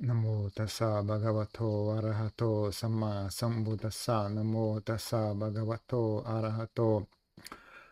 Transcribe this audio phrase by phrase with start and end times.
[0.00, 4.28] Namo tassa bhagavato arahato samma sambuddhassa.
[4.28, 7.06] Namo tassa bhagavato arahato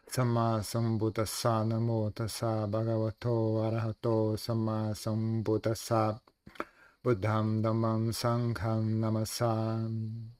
[0.06, 1.64] samma sambuddhassa.
[1.64, 6.20] Namo tassa bhagavato arahato samma sambuddhassa.
[7.04, 10.32] Buddham dhammam sangham namasam.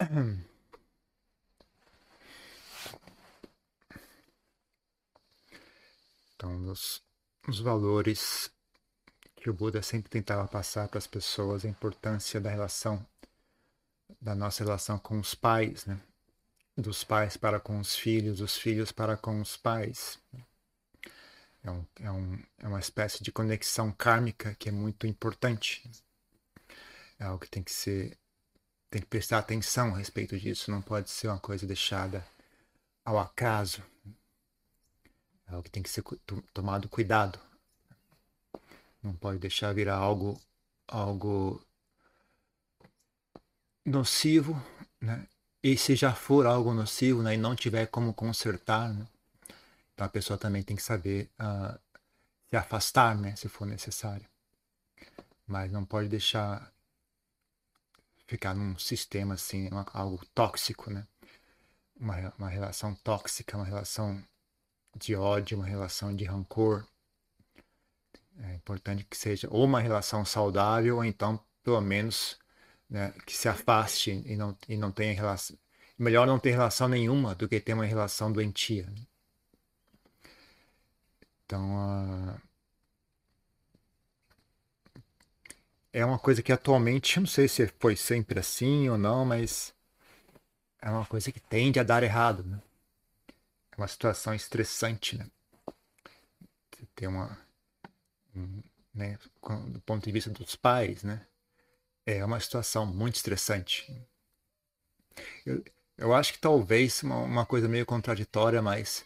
[6.42, 7.00] Então, os,
[7.46, 8.50] os valores
[9.36, 13.06] que o Buda sempre tentava passar para as pessoas, a importância da relação,
[14.20, 16.00] da nossa relação com os pais, né?
[16.76, 20.18] dos pais para com os filhos, dos filhos para com os pais.
[21.62, 25.88] É, um, é, um, é uma espécie de conexão kármica que é muito importante.
[27.20, 28.18] É algo que tem que ser
[28.90, 32.26] tem que prestar atenção a respeito disso, não pode ser uma coisa deixada
[33.04, 33.80] ao acaso.
[35.52, 36.02] É algo que tem que ser
[36.54, 37.38] tomado cuidado.
[39.02, 40.40] Não pode deixar virar algo
[40.88, 41.62] algo
[43.84, 44.54] nocivo,
[44.98, 45.26] né?
[45.62, 49.06] E se já for algo nocivo, né, e não tiver como consertar, né?
[49.94, 51.78] então a pessoa também tem que saber uh,
[52.50, 54.26] se afastar, né, se for necessário.
[55.46, 56.72] Mas não pode deixar
[58.26, 61.06] ficar num sistema assim, uma, algo tóxico, né?
[62.00, 64.22] Uma, uma relação tóxica, uma relação
[64.96, 66.86] de ódio, uma relação de rancor.
[68.40, 72.38] É importante que seja ou uma relação saudável, ou então, pelo menos,
[72.88, 75.56] né, que se afaste e não, e não tenha relação.
[75.98, 78.86] Melhor não ter relação nenhuma do que ter uma relação doentia.
[78.86, 79.06] Né?
[81.44, 82.40] Então, uh,
[85.92, 89.74] é uma coisa que atualmente, não sei se foi sempre assim ou não, mas
[90.80, 92.60] é uma coisa que tende a dar errado, né?
[93.82, 95.26] Uma situação estressante, né?
[96.70, 97.36] Você tem uma,
[98.32, 98.62] um,
[98.94, 99.18] né,
[99.66, 101.26] do ponto de vista dos pais, né?
[102.06, 103.92] É uma situação muito estressante.
[105.44, 105.64] Eu,
[105.98, 109.04] eu acho que talvez uma, uma coisa meio contraditória, mas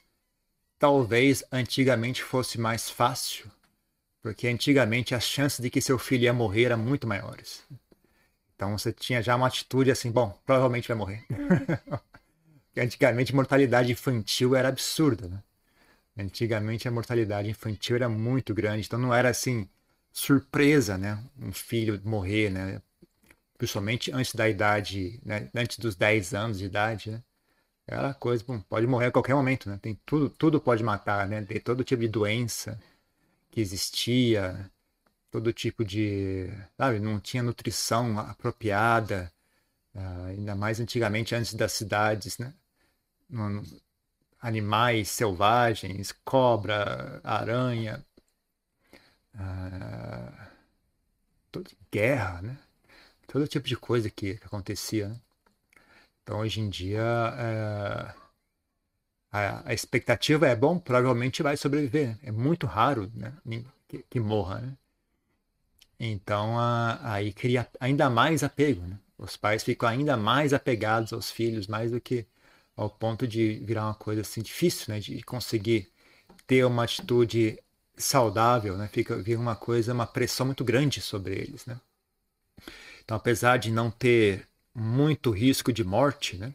[0.78, 3.50] talvez antigamente fosse mais fácil
[4.20, 7.62] porque antigamente as chances de que seu filho ia morrer eram muito maiores.
[8.54, 11.24] Então você tinha já uma atitude assim, bom, provavelmente vai morrer.
[12.80, 15.42] antigamente a mortalidade infantil era absurda, né?
[16.18, 19.68] Antigamente a mortalidade infantil era muito grande, então não era assim
[20.12, 21.22] surpresa, né?
[21.38, 22.82] Um filho morrer, né?
[23.58, 25.50] Principalmente antes da idade, né?
[25.54, 27.22] antes dos 10 anos de idade, né?
[27.86, 29.78] Era coisa, bom, pode morrer a qualquer momento, né?
[29.80, 31.42] Tem tudo, tudo pode matar, né?
[31.44, 32.80] Tem todo tipo de doença
[33.50, 34.70] que existia,
[35.30, 36.48] todo tipo de.
[36.76, 39.32] Sabe, não tinha nutrição apropriada,
[39.94, 42.54] uh, ainda mais antigamente, antes das cidades, né?
[44.40, 48.04] Animais selvagens, cobra, aranha,
[51.50, 52.58] todo, guerra, né?
[53.26, 55.08] Todo tipo de coisa que, que acontecia.
[55.08, 55.20] Né?
[56.22, 57.02] Então, hoje em dia.
[57.02, 58.26] Uh,
[59.36, 62.16] a, a, expectativa é bom, provavelmente vai sobreviver.
[62.22, 63.32] É muito raro né,
[63.86, 64.60] que, que morra.
[64.60, 64.72] Né?
[65.98, 66.58] Então
[67.02, 68.82] aí cria ainda mais apego.
[68.82, 68.98] Né?
[69.18, 72.26] Os pais ficam ainda mais apegados aos filhos, mais do que
[72.76, 75.00] ao ponto de virar uma coisa assim difícil, né?
[75.00, 75.90] de conseguir
[76.46, 77.58] ter uma atitude
[77.96, 78.88] saudável, né?
[78.92, 81.80] Fica vir uma coisa, uma pressão muito grande sobre eles, né?
[83.04, 86.52] Então, apesar de não ter muito risco de morte, né?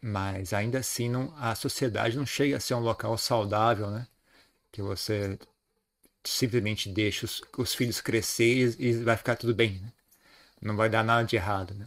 [0.00, 4.06] Mas ainda assim não, a sociedade não chega a ser um local saudável, né?
[4.72, 5.38] Que você
[6.24, 9.92] simplesmente deixa os, os filhos crescer e, e, vai ficar tudo bem, né?
[10.60, 11.86] Não vai dar nada de errado, né?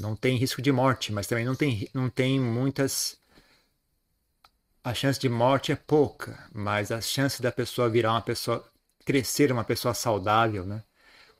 [0.00, 3.18] Não tem risco de morte, mas também não tem, não tem muitas...
[4.82, 8.66] A chance de morte é pouca, mas a chance da pessoa virar uma pessoa...
[9.04, 10.82] Crescer uma pessoa saudável, né?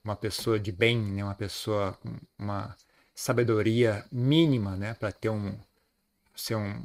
[0.04, 1.24] Uma pessoa de bem, né?
[1.24, 2.76] Uma pessoa com uma
[3.20, 5.58] sabedoria mínima, né, para ter um
[6.34, 6.82] ser um,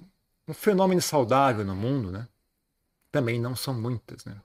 [0.47, 2.27] um fenômeno saudável no mundo, né?
[3.11, 4.35] Também não são muitas, né?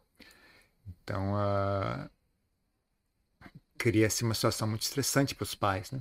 [0.87, 2.09] Então, uh,
[3.76, 6.00] cria-se uma situação muito estressante para os pais, né?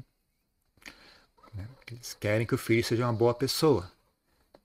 [1.90, 3.92] Eles querem que o filho seja uma boa pessoa,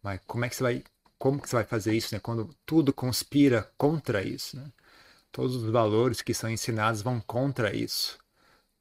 [0.03, 0.85] mas como é que você vai,
[1.19, 2.21] como que você vai fazer isso, né?
[2.21, 4.71] Quando tudo conspira contra isso, né?
[5.33, 8.19] Todos os valores que são ensinados vão contra isso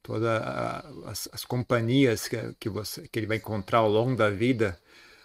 [0.04, 0.28] todas
[1.06, 4.78] as, as, companhias que, que, você, que ele vai encontrar ao longo da vida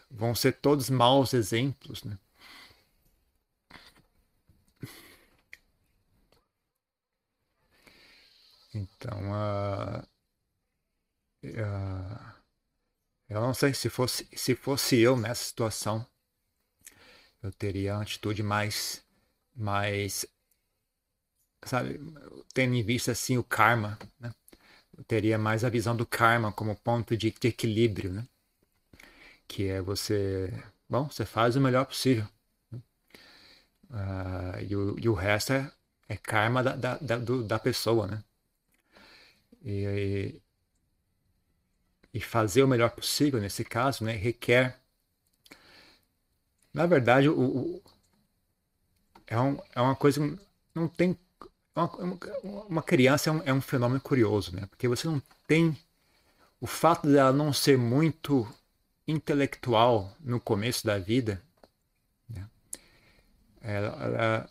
[0.09, 2.17] vão ser todos maus exemplos, né?
[8.73, 10.01] Então, uh,
[11.43, 12.38] uh,
[13.29, 16.05] Eu não sei se fosse, se fosse eu nessa situação,
[17.43, 19.05] eu teria uma atitude mais,
[19.55, 20.25] mais,
[21.63, 21.99] sabe,
[22.53, 24.33] tendo em vista assim o karma, né?
[24.97, 28.27] Eu teria mais a visão do karma como ponto de, de equilíbrio, né?
[29.47, 30.51] Que é você,
[30.89, 32.27] bom, você faz o melhor possível.
[33.89, 35.71] Uh, e, o, e o resto é,
[36.07, 38.23] é karma da, da, da, do, da pessoa, né?
[39.63, 40.41] E,
[42.13, 44.79] e fazer o melhor possível nesse caso, né, requer.
[46.73, 47.81] Na verdade, o, o
[49.29, 50.19] é, um, é uma coisa.
[50.73, 51.17] Não tem.
[51.75, 51.91] Uma,
[52.67, 54.65] uma criança é um, é um fenômeno curioso, né?
[54.65, 55.77] Porque você não tem.
[56.59, 58.47] O fato dela não ser muito
[59.07, 61.41] intelectual no começo da vida,
[62.29, 62.45] né?
[63.61, 64.49] ela, ela,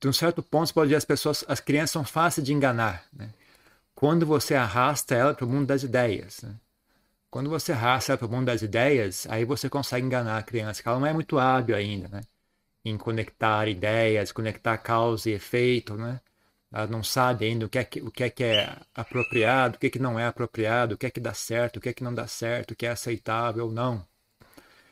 [0.00, 3.32] de um certo ponto, pode dizer as pessoas, as crianças são fáceis de enganar, né?
[4.02, 6.42] Quando você arrasta ela para o mundo das ideias.
[6.42, 6.56] Né?
[7.30, 10.82] Quando você arrasta ela para o mundo das ideias, aí você consegue enganar a criança,
[10.82, 12.22] que ela não é muito hábil ainda, né?
[12.84, 16.20] Em conectar ideias, conectar causa e efeito, né?
[16.72, 19.78] Ela não sabe ainda o que é que, o que, é, que é apropriado, o
[19.78, 21.92] que, é que não é apropriado, o que é que dá certo, o que é
[21.92, 24.04] que não dá certo, o que é aceitável ou não.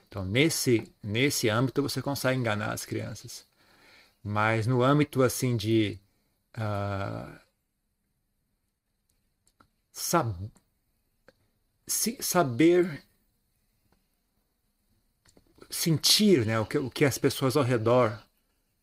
[0.06, 3.44] Então, nesse, nesse âmbito, você consegue enganar as crianças.
[4.22, 5.98] Mas no âmbito, assim, de...
[6.56, 7.49] Uh,
[10.00, 10.34] sab
[12.20, 13.02] saber
[15.68, 18.18] sentir né, o, que, o que as pessoas ao redor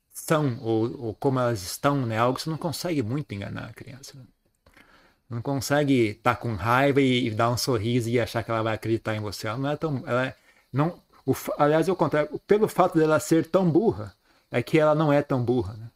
[0.09, 3.73] são ou, ou como elas estão, né, algo que você não consegue muito enganar a
[3.73, 4.17] criança.
[4.17, 4.25] Né?
[5.29, 8.63] Não consegue estar tá com raiva e, e, dar um sorriso e achar que ela
[8.63, 9.47] vai acreditar em você.
[9.47, 10.03] Ela não é tão.
[10.05, 10.35] Ela é,
[10.71, 12.39] não, o, aliás, é o contrário.
[12.47, 14.15] Pelo fato dela ser tão burra,
[14.49, 15.73] é que ela não é tão burra.
[15.73, 15.89] Né?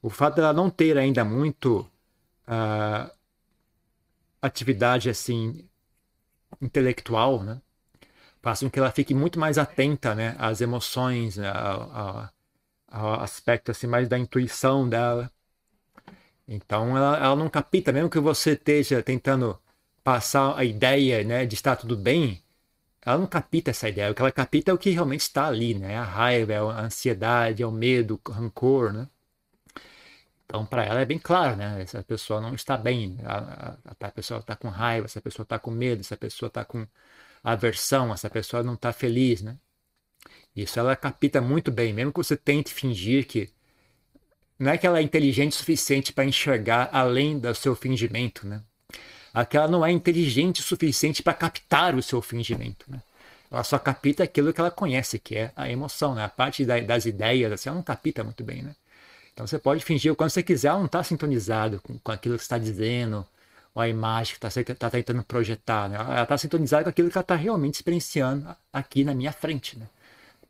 [0.00, 1.86] O fato dela não ter ainda muito
[2.48, 3.10] uh,
[4.42, 5.68] atividade assim
[6.60, 7.60] intelectual, né?
[8.42, 12.30] Faz com que ela fique muito mais atenta, né, às emoções, né, ao,
[12.88, 15.30] ao aspecto assim mais da intuição dela.
[16.48, 19.58] Então ela, ela não capta, mesmo que você esteja tentando
[20.02, 22.42] passar a ideia, né, de estar tudo bem,
[23.02, 24.10] ela não capta essa ideia.
[24.10, 25.96] O que ela capta é o que realmente está ali, né?
[25.96, 29.08] A raiva, a ansiedade, é o medo, o rancor, né?
[30.50, 31.80] Então, para ela é bem claro, né?
[31.80, 35.60] Essa pessoa não está bem, a, a, a pessoa está com raiva, essa pessoa está
[35.60, 36.84] com medo, essa pessoa está com
[37.42, 39.56] aversão, essa pessoa não está feliz, né?
[40.54, 43.48] Isso ela capta muito bem, mesmo que você tente fingir que
[44.58, 48.60] não é que ela é inteligente o suficiente para enxergar além do seu fingimento, né?
[49.32, 53.00] Aquela não é inteligente o suficiente para captar o seu fingimento, né?
[53.48, 56.24] Ela só capta aquilo que ela conhece, que é a emoção, né?
[56.24, 58.74] A parte da, das ideias, assim, ela não capta muito bem, né?
[59.40, 62.36] Então você pode fingir o quanto você quiser, ela não está sintonizado com, com aquilo
[62.36, 63.26] que está dizendo,
[63.74, 65.88] ou a imagem que está tá tentando projetar.
[65.88, 65.96] Né?
[65.96, 69.78] Ela está sintonizada com aquilo que ela está realmente experienciando aqui na minha frente.
[69.78, 69.88] Né?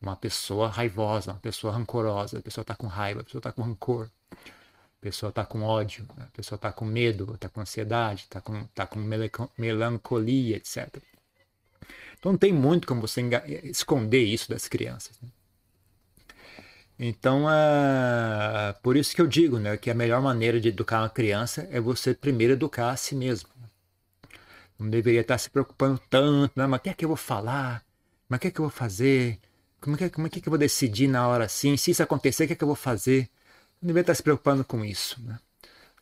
[0.02, 3.62] Uma pessoa raivosa, uma pessoa rancorosa, a pessoa está com raiva, a pessoa está com
[3.62, 8.40] rancor, a pessoa está com ódio, a pessoa está com medo, está com ansiedade, está
[8.40, 8.98] com, tá com
[9.56, 10.88] melancolia, etc.
[12.18, 13.22] Então não tem muito como você
[13.62, 15.16] esconder isso das crianças.
[15.22, 15.28] Né?
[17.02, 21.08] Então, é por isso que eu digo né, que a melhor maneira de educar uma
[21.08, 23.48] criança é você primeiro educar a si mesmo.
[24.78, 26.66] Não deveria estar se preocupando tanto, né?
[26.66, 27.82] mas o que é que eu vou falar?
[28.28, 29.38] Mas o que é que eu vou fazer?
[29.80, 31.74] Como é que, como é que eu vou decidir na hora assim?
[31.78, 33.30] Se isso acontecer, o que é que eu vou fazer?
[33.80, 35.22] Não deveria estar se preocupando com isso.
[35.22, 35.38] Né?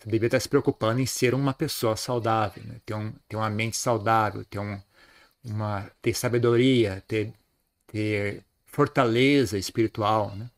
[0.01, 2.75] Você deveria estar se preocupando em ser uma pessoa saudável, né?
[2.85, 4.81] ter, um, ter uma mente saudável, ter, um,
[5.45, 7.33] uma, ter sabedoria, ter,
[7.87, 10.35] ter fortaleza espiritual.
[10.35, 10.51] Né?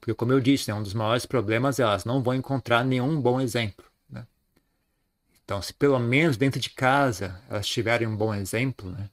[0.00, 3.20] Porque, como eu disse, né, um dos maiores problemas é elas não vão encontrar nenhum
[3.20, 3.84] bom exemplo.
[4.08, 4.26] Né?
[5.44, 9.10] Então, se pelo menos dentro de casa elas tiverem um bom exemplo, né,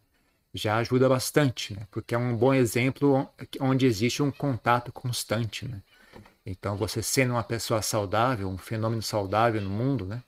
[0.53, 1.85] já ajuda bastante, né?
[1.91, 5.67] porque é um bom exemplo onde existe um contato constante.
[5.67, 5.81] Né?
[6.45, 10.23] Então, você sendo uma pessoa saudável, um fenômeno saudável no mundo, né?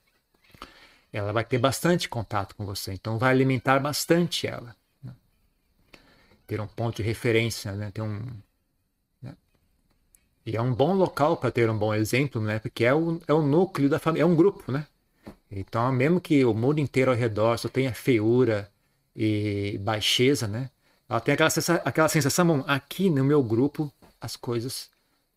[1.14, 2.94] ela vai ter bastante contato com você.
[2.94, 4.76] Então, vai alimentar bastante ela.
[5.02, 5.14] Né?
[6.46, 7.90] Ter um ponto de referência, né?
[7.92, 8.20] ter um,
[10.48, 12.58] e é um bom local para ter um bom exemplo, né?
[12.58, 14.88] Porque é o, é o núcleo da família, é um grupo, né?
[15.52, 18.72] Então, mesmo que o mundo inteiro ao redor só tenha feiura
[19.14, 20.70] e baixeza, né?
[21.10, 24.90] Ela tem aquela, sensação, aquela sensação, bom, aqui no meu grupo as coisas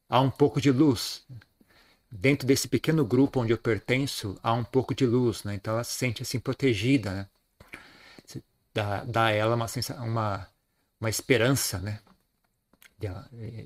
[0.09, 1.25] há um pouco de luz.
[2.09, 5.57] Dentro desse pequeno grupo onde eu pertenço, há um pouco de luz, né?
[5.57, 7.26] Então ela se sente assim protegida, né?
[8.73, 9.67] Dá, dá a ela uma,
[10.05, 10.49] uma,
[11.00, 11.99] uma esperança, né?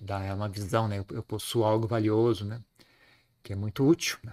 [0.02, 1.04] Dá uma visão, né?
[1.10, 2.60] Eu possuo algo valioso, né?
[3.42, 4.32] Que é muito útil, né?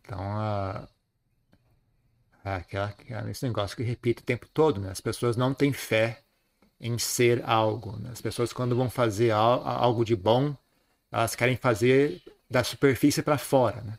[0.00, 0.88] Então, a,
[2.44, 2.94] aquela,
[3.30, 4.90] esse negócio que repito o tempo todo, né?
[4.90, 6.22] As pessoas não têm fé
[6.80, 7.96] em ser algo.
[7.98, 8.10] Né?
[8.12, 10.56] As pessoas, quando vão fazer algo de bom,
[11.10, 13.98] elas querem fazer da superfície para fora, né?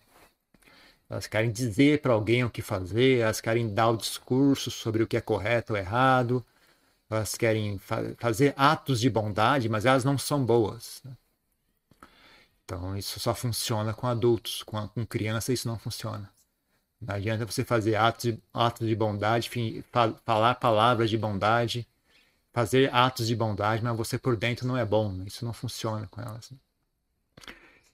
[1.09, 5.07] Elas querem dizer para alguém o que fazer, elas querem dar o discurso sobre o
[5.07, 6.45] que é correto ou errado,
[7.09, 11.01] elas querem fa fazer atos de bondade, mas elas não são boas.
[11.03, 11.11] Né?
[12.65, 16.29] Então isso só funciona com adultos, com, a, com criança isso não funciona.
[16.99, 19.49] Não adianta você fazer atos de, atos de bondade,
[20.25, 21.87] falar palavras de bondade,
[22.51, 25.11] fazer atos de bondade, mas você por dentro não é bom.
[25.11, 25.25] Né?
[25.27, 26.49] Isso não funciona com elas.
[26.51, 26.57] Né?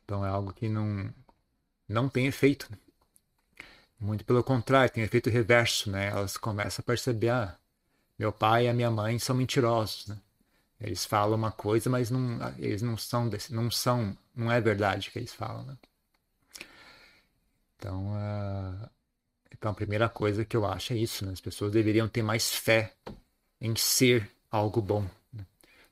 [0.03, 1.13] Então é algo que não,
[1.88, 2.67] não tem efeito.
[2.72, 2.77] Né?
[4.00, 5.91] Muito pelo contrário, tem efeito reverso.
[5.91, 6.08] Né?
[6.08, 7.58] Elas começam a perceber: ah,
[8.24, 10.08] meu pai e a minha mãe são mentirosos.
[10.08, 10.18] Né?
[10.80, 15.20] Eles falam uma coisa, mas não, eles não são, não são, não é verdade que
[15.20, 15.63] eles falam.
[15.63, 15.77] Né?
[17.75, 18.89] Então, uh,
[19.51, 21.34] então, a primeira coisa que eu acho é isso: né?
[21.34, 22.94] as pessoas deveriam ter mais fé
[23.60, 25.06] em ser algo bom.
[25.34, 25.46] Né?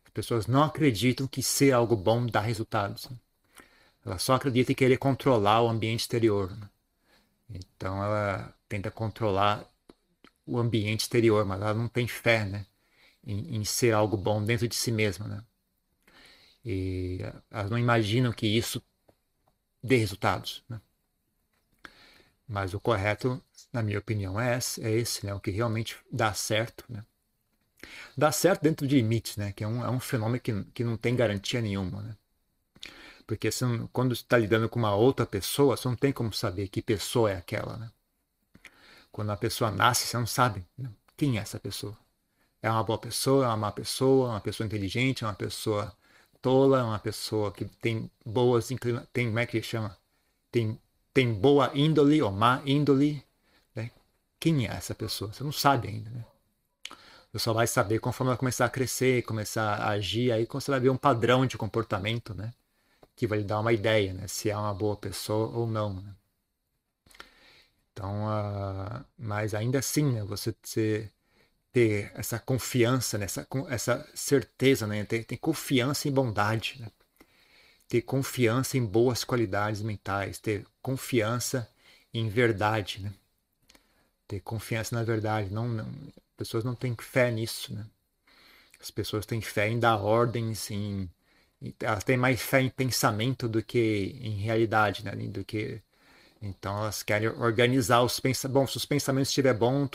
[0.06, 3.10] As pessoas não acreditam que ser algo bom dá resultados.
[3.10, 3.18] Né?
[4.06, 6.50] Elas só acreditam em querer controlar o ambiente exterior.
[6.50, 6.70] Né?
[7.50, 9.70] Então, ela tenta controlar
[10.46, 12.66] o ambiente exterior, mas ela não tem fé né?
[13.24, 15.28] em, em ser algo bom dentro de si mesma.
[15.28, 15.44] Né?
[16.66, 17.20] E
[17.50, 18.82] elas não imaginam que isso
[19.84, 20.64] dê resultados.
[20.70, 20.80] Né?
[22.48, 25.34] Mas o correto, na minha opinião, é esse, é esse né?
[25.34, 26.84] o que realmente dá certo.
[26.90, 27.04] Né?
[28.16, 29.52] Dá certo dentro de limites, né?
[29.52, 32.16] Que é um, é um fenômeno que, que não tem garantia nenhuma, né?
[33.26, 36.82] Porque você quando está lidando com uma outra pessoa, você não tem como saber que
[36.82, 37.92] pessoa é aquela, né?
[39.12, 40.90] Quando a pessoa nasce, você não sabe né?
[41.18, 41.98] quem é essa pessoa.
[42.62, 45.96] É uma boa pessoa, é uma má pessoa, é uma pessoa inteligente, é uma pessoa
[46.42, 49.98] tola, é uma pessoa que tem boas inclinações, tem, como é que chama?
[50.52, 50.80] Tem,
[51.14, 53.24] tem boa índole ou má índole.
[53.76, 53.92] Né?
[54.40, 55.34] Quem é essa pessoa?
[55.34, 56.26] Você não sabe ainda, né?
[57.32, 60.80] Você só vai saber conforme ela começar a crescer, começar a agir, aí você vai
[60.80, 62.54] ver um padrão de comportamento, né?
[63.16, 64.28] Que vai lhe dar uma ideia, né?
[64.28, 66.16] Se é uma boa pessoa ou não, né?
[68.02, 70.24] Então, uh, mas ainda assim, né?
[70.24, 71.12] Você, você
[71.72, 73.26] ter essa confiança, né?
[73.26, 75.06] essa, essa certeza, né?
[75.06, 76.88] Ter, ter confiança em bondade, né?
[77.88, 81.70] Ter confiança em boas qualidades mentais, ter confiança
[82.12, 83.14] em verdade, né?
[84.28, 85.88] Ter confiança na verdade, não, não
[86.36, 87.86] pessoas não têm fé nisso, né?
[88.80, 91.08] As pessoas têm fé em dar ordens, em,
[91.80, 95.12] elas têm mais fé em pensamento do que em realidade, né?
[95.16, 95.84] Do que
[96.42, 98.62] então elas querem organizar os pensamentos.
[98.62, 99.90] Bom, se os pensamentos estiverem bons,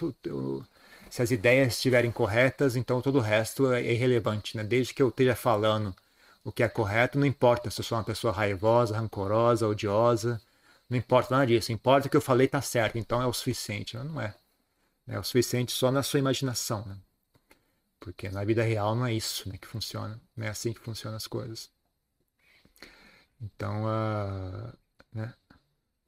[1.10, 4.62] se as ideias estiverem corretas, então todo o resto é irrelevante, né?
[4.62, 5.94] Desde que eu esteja falando
[6.44, 10.40] o que é correto, não importa se eu sou uma pessoa raivosa, rancorosa, odiosa,
[10.88, 11.72] não importa nada disso.
[11.72, 13.96] Importa que eu falei está certo, então é o suficiente.
[13.96, 14.34] Não é.
[15.08, 16.96] É o suficiente só na sua imaginação, né?
[17.98, 20.20] Porque na vida real não é isso né, que funciona.
[20.36, 21.70] Não é assim que funcionam as coisas.
[23.40, 24.72] Então, uh,
[25.12, 25.34] né?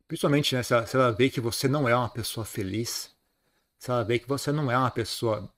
[0.09, 3.15] Principalmente né, se, ela, se ela vê que você não é uma pessoa feliz,
[3.79, 5.49] se ela vê que você não é uma pessoa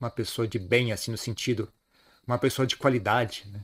[0.00, 1.72] uma pessoa de bem, assim, no sentido,
[2.26, 3.60] uma pessoa de qualidade, né?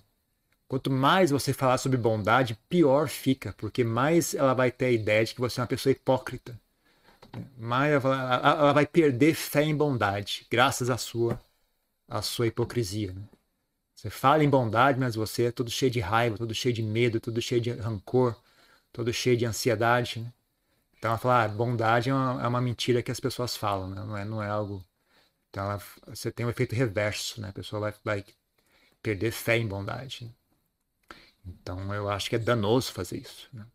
[0.68, 5.24] Quanto mais você falar sobre bondade, pior fica, porque mais ela vai ter a ideia
[5.24, 6.58] de que você é uma pessoa hipócrita.
[7.56, 11.40] Maia ela vai perder fé em bondade, graças à sua,
[12.06, 13.12] à sua hipocrisia.
[13.12, 13.22] Né?
[13.94, 17.18] Você fala em bondade, mas você é todo cheio de raiva, todo cheio de medo,
[17.18, 18.36] todo cheio de rancor,
[18.92, 20.20] todo cheio de ansiedade.
[20.20, 20.32] Né?
[20.98, 24.02] Então ela fala, ah, bondade é uma, é uma, mentira que as pessoas falam, né?
[24.02, 24.84] não, é, não é algo.
[25.50, 27.48] Então ela, você tem um efeito reverso, né?
[27.50, 28.24] a pessoa vai, vai
[29.02, 30.24] perder fé em bondade.
[30.24, 30.30] Né?
[31.46, 33.48] Então eu acho que é danoso fazer isso.
[33.52, 33.66] Né?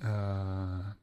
[0.00, 0.96] Uh...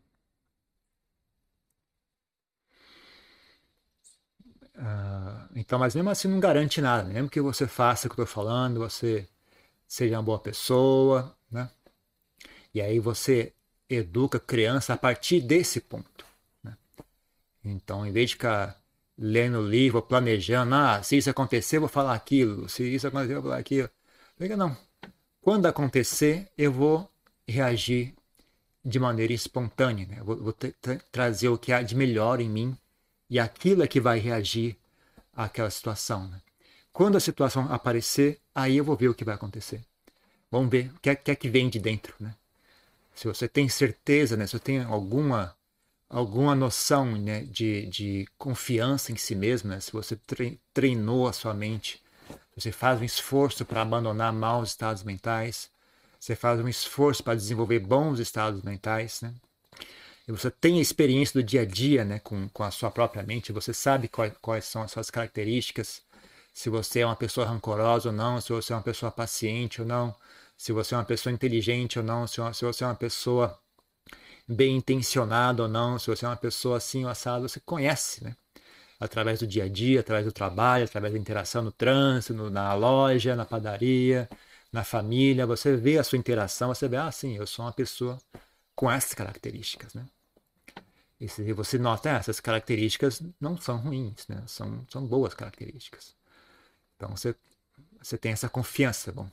[4.76, 7.04] Uh, então, mas mesmo assim não garante nada.
[7.04, 9.28] Mesmo que você faça o que eu estou falando, você
[9.88, 11.36] seja uma boa pessoa?
[12.74, 13.54] E aí você
[13.90, 16.26] educa a criança a partir desse ponto.
[16.64, 16.76] Né?
[17.64, 18.82] Então, em vez de ficar
[19.18, 23.44] lendo o livro, planejando, ah, se isso acontecer, vou falar aquilo, se isso acontecer, vou
[23.44, 23.90] falar aquilo.
[24.40, 24.76] Liga, não.
[25.42, 27.10] Quando acontecer, eu vou
[27.48, 28.14] reagir
[28.84, 30.08] de maneira espontânea.
[30.08, 30.22] Né?
[30.24, 30.56] Vou, vou
[31.12, 32.78] trazer o que há de melhor em mim
[33.30, 34.78] e aquilo é que vai reagir
[35.34, 36.28] àquela situação.
[36.28, 36.42] Né?
[36.92, 39.82] Quando a situação aparecer, aí eu vou ver o que vai acontecer.
[40.52, 42.14] Vamos ver o que é, que, é que vem de dentro.
[42.20, 42.36] Né?
[43.16, 44.46] Se você tem certeza, né?
[44.46, 45.56] se você tem alguma,
[46.10, 47.42] alguma noção né?
[47.44, 49.80] de, de confiança em si mesmo, né?
[49.80, 50.20] se você
[50.74, 52.02] treinou a sua mente,
[52.56, 55.70] você faz um esforço para abandonar maus estados mentais,
[56.20, 59.34] você faz um esforço para desenvolver bons estados mentais, né?
[60.28, 63.24] e você tem a experiência do dia a dia né, com, com a sua própria
[63.24, 66.02] mente, você sabe quais, quais são as suas características,
[66.54, 69.88] se você é uma pessoa rancorosa ou não, se você é uma pessoa paciente ou
[69.88, 70.16] não,
[70.64, 73.60] se você é uma pessoa inteligente ou não, se, se você é uma pessoa
[74.48, 78.34] bem intencionada ou não, se você é uma pessoa assim ou assado, você conhece, né?
[78.98, 82.74] Através do dia a dia, através do trabalho, através da interação no trânsito, no, na
[82.76, 84.30] loja, na padaria,
[84.72, 88.18] na família, você vê a sua interação, você vê, ah, sim, eu sou uma pessoa
[88.74, 90.06] com essas características, né?
[91.20, 94.42] E você nota, ah, essas características não são ruins, né?
[94.48, 96.16] São, são boas características.
[96.96, 97.36] Então você,
[98.02, 99.12] você tem essa confiança.
[99.12, 99.30] Bom,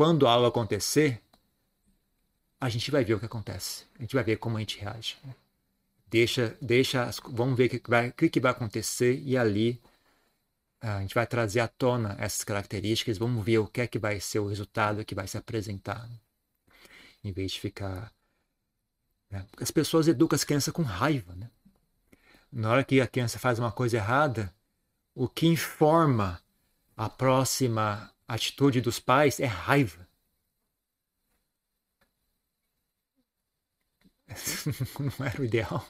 [0.00, 1.20] quando algo acontecer,
[2.58, 3.84] a gente vai ver o que acontece.
[3.98, 5.18] A gente vai ver como a gente reage.
[6.06, 9.78] Deixa, deixa, vamos ver o que vai, o que vai acontecer e ali
[10.80, 14.18] a gente vai trazer à tona essas características, vamos ver o que é que vai
[14.20, 16.08] ser o resultado que vai se apresentar.
[17.22, 18.10] Em vez de ficar
[19.30, 19.44] né?
[19.60, 21.34] As pessoas educam as crianças com raiva.
[21.34, 21.50] Né?
[22.50, 24.50] Na hora que a criança faz uma coisa errada,
[25.14, 26.40] o que informa
[26.96, 30.06] a próxima atitude dos pais é raiva.
[35.18, 35.86] Não era o ideal.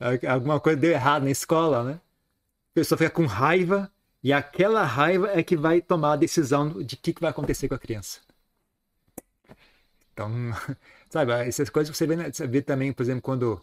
[0.28, 2.00] Alguma coisa deu errado na escola, né?
[2.72, 3.90] A pessoa fica com raiva
[4.22, 7.74] e aquela raiva é que vai tomar a decisão de o que vai acontecer com
[7.74, 8.20] a criança.
[10.12, 10.28] Então,
[11.10, 13.60] Sabe, essas coisas que você vê, você vê também, por exemplo, quando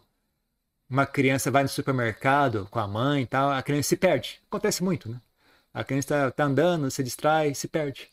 [0.89, 4.41] uma criança vai no supermercado com a mãe e tal, a criança se perde.
[4.47, 5.21] Acontece muito, né?
[5.73, 8.09] A criança tá, tá andando, se distrai, se perde.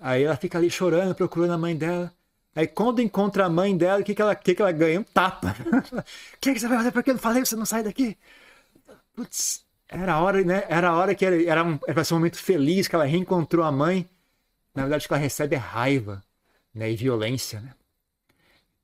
[0.00, 2.12] Aí ela fica ali chorando, procurando a mãe dela.
[2.54, 5.00] Aí quando encontra a mãe dela, o que, que, ela, que, que ela ganha?
[5.00, 5.56] Um tapa.
[6.36, 6.92] O que, que você vai fazer?
[6.92, 8.16] Por que eu não falei você não sai daqui?
[9.14, 10.64] Putz, era a hora, né?
[10.68, 13.72] Era a hora que era, era, um, era um momento feliz que ela reencontrou a
[13.72, 14.08] mãe.
[14.74, 16.22] Na verdade, o que ela recebe é raiva
[16.74, 16.90] né?
[16.90, 17.74] e violência, né?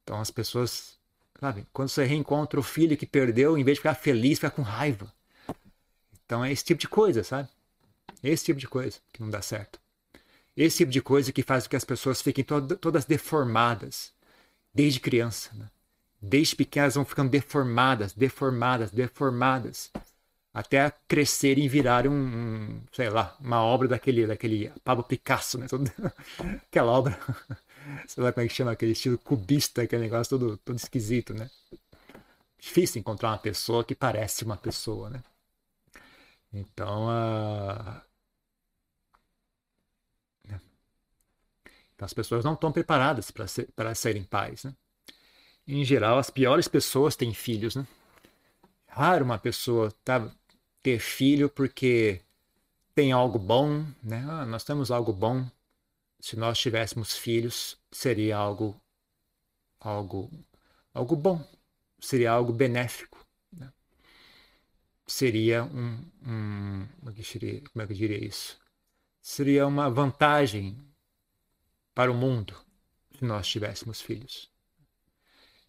[0.02, 0.98] Então as pessoas,
[1.38, 4.62] sabe, quando você reencontra o filho que perdeu, em vez de ficar feliz, fica com
[4.62, 5.12] raiva.
[6.30, 7.48] Então é esse tipo de coisa, sabe?
[8.22, 9.80] Esse tipo de coisa que não dá certo.
[10.56, 14.12] Esse tipo de coisa que faz com que as pessoas fiquem to todas deformadas,
[14.72, 15.50] desde criança.
[15.54, 15.68] Né?
[16.22, 19.90] Desde pequenas vão ficando deformadas, deformadas, deformadas,
[20.54, 25.66] até crescerem e virarem um, um, sei lá, uma obra daquele, daquele Pablo Picasso, né?
[26.70, 27.18] Aquela obra
[28.06, 31.50] sei lá como é que chama aquele estilo cubista, aquele negócio todo, todo esquisito, né?
[32.56, 35.20] Difícil encontrar uma pessoa que parece uma pessoa, né?
[36.52, 38.00] Então, uh...
[41.94, 44.74] então as pessoas não estão preparadas para ser, serem pais, né?
[45.66, 47.86] Em geral, as piores pessoas têm filhos, né?
[48.88, 50.30] Raro uma pessoa tá,
[50.82, 52.20] ter filho porque
[52.94, 54.24] tem algo bom, né?
[54.28, 55.46] Ah, nós temos algo bom
[56.20, 58.80] se nós tivéssemos filhos, seria algo
[59.80, 60.30] algo
[60.94, 61.44] algo bom,
[62.00, 63.19] seria algo benéfico.
[65.10, 68.56] Seria um, um como, é que diria, como é que eu diria isso?
[69.20, 70.78] Seria uma vantagem
[71.92, 72.54] para o mundo
[73.18, 74.48] se nós tivéssemos filhos.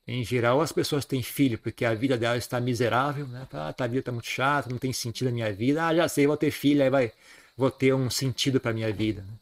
[0.08, 3.48] Em geral, as pessoas têm filho porque a vida delas está miserável, né?
[3.52, 5.88] Ah, a vida está muito chata, não tem sentido na minha vida.
[5.88, 7.12] Ah, já sei, vou ter filho, aí vai,
[7.58, 9.24] vou ter um sentido para minha vida.
[9.24, 9.34] Né?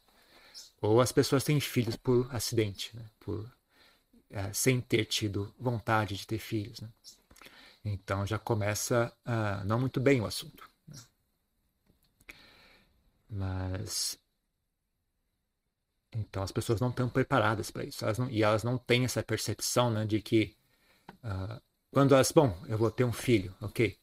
[0.82, 3.04] Ou as pessoas têm filhos por acidente, né?
[3.20, 3.46] por,
[4.32, 6.80] é, sem ter tido vontade de ter filhos.
[6.80, 6.88] Né?
[7.94, 10.64] Então já começa uh, não muito bem o assunto.
[10.88, 10.98] Né?
[13.30, 14.20] Mas.
[16.12, 18.04] Então as pessoas não estão preparadas para isso.
[18.04, 20.56] Elas não, e elas não têm essa percepção né, de que.
[21.24, 22.32] Uh, quando elas.
[22.32, 23.98] Bom, eu vou ter um filho, ok.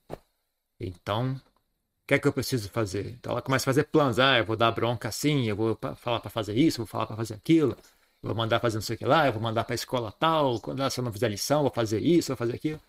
[0.80, 3.08] Então o que é que eu preciso fazer?
[3.08, 4.18] Então ela começa a fazer planos.
[4.20, 7.16] Ah, eu vou dar bronca assim, eu vou falar para fazer isso, vou falar para
[7.16, 7.76] fazer aquilo,
[8.22, 10.60] vou mandar fazer não sei o que lá, eu vou mandar para a escola tal,
[10.60, 12.80] quando eu não fizer lição, vou fazer isso, vou fazer aquilo.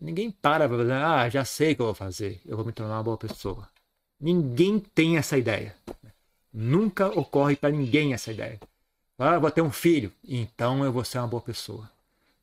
[0.00, 2.72] Ninguém para para fazer, ah, já sei o que eu vou fazer, eu vou me
[2.72, 3.68] tornar uma boa pessoa.
[4.20, 5.74] Ninguém tem essa ideia.
[6.52, 8.58] Nunca ocorre para ninguém essa ideia.
[9.18, 11.90] Ah, vou ter um filho, então eu vou ser uma boa pessoa.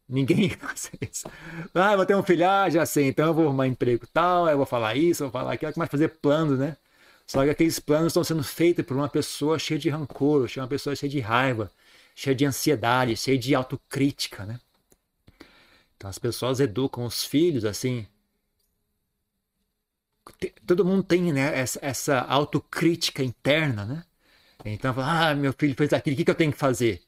[0.08, 1.28] Ninguém faz isso.
[1.74, 4.58] Ah, vou ter um filho, ah, já sei, então eu vou arrumar emprego tal, eu
[4.58, 6.78] vou falar isso, vou falar aquilo, começa a fazer planos, né?
[7.26, 10.96] Só que aqueles planos estão sendo feitos por uma pessoa cheia de rancor, uma pessoa
[10.96, 11.70] cheia de raiva,
[12.16, 14.60] cheia de ansiedade, cheia de autocrítica, né?
[15.98, 18.08] Então as pessoas educam os filhos assim.
[20.66, 24.04] Todo mundo tem né, essa, essa autocrítica interna, né?
[24.66, 27.02] Então, ah, meu filho fez aquilo, o que, que eu tenho que fazer?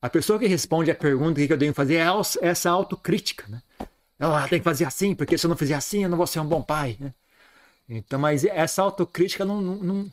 [0.00, 2.06] A pessoa que responde a pergunta que eu devo fazer é
[2.42, 3.62] essa autocrítica, né?
[4.18, 6.40] Ela tem que fazer assim, porque se eu não fizer assim, eu não vou ser
[6.40, 7.12] um bom pai, né?
[7.88, 10.12] Então, mas essa autocrítica não, não, não